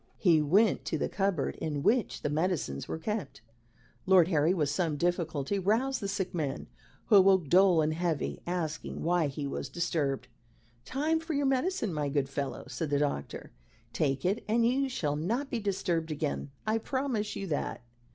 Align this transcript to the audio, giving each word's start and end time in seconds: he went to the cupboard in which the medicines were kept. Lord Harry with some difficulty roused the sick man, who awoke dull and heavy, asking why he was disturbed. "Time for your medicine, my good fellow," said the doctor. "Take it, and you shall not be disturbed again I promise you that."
he 0.17 0.41
went 0.41 0.83
to 0.83 0.97
the 0.97 1.07
cupboard 1.07 1.55
in 1.57 1.83
which 1.83 2.23
the 2.23 2.29
medicines 2.31 2.87
were 2.87 2.97
kept. 2.97 3.41
Lord 4.07 4.29
Harry 4.29 4.51
with 4.51 4.67
some 4.69 4.97
difficulty 4.97 5.59
roused 5.59 6.01
the 6.01 6.07
sick 6.07 6.33
man, 6.33 6.65
who 7.05 7.17
awoke 7.17 7.49
dull 7.49 7.83
and 7.83 7.93
heavy, 7.93 8.41
asking 8.47 9.03
why 9.03 9.27
he 9.27 9.45
was 9.45 9.69
disturbed. 9.69 10.27
"Time 10.85 11.19
for 11.19 11.35
your 11.35 11.45
medicine, 11.45 11.93
my 11.93 12.09
good 12.09 12.29
fellow," 12.29 12.65
said 12.67 12.89
the 12.89 12.97
doctor. 12.97 13.51
"Take 13.93 14.25
it, 14.25 14.43
and 14.47 14.65
you 14.65 14.89
shall 14.89 15.15
not 15.15 15.51
be 15.51 15.59
disturbed 15.59 16.09
again 16.09 16.49
I 16.65 16.79
promise 16.79 17.35
you 17.35 17.45
that." 17.49 17.83